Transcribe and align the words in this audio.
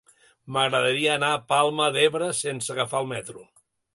M'agradaria 0.53 1.11
anar 1.17 1.29
a 1.33 1.35
la 1.35 1.43
Palma 1.53 1.91
d'Ebre 1.97 2.31
sense 2.39 2.75
agafar 2.77 3.05
el 3.05 3.13
metro. 3.15 3.47